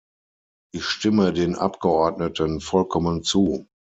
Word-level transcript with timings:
Ich 0.73 0.85
stimme 0.85 1.31
den 1.31 1.53
Abgeordneten 1.55 2.59
vollkommen 2.59 3.21
zu. 3.21 3.67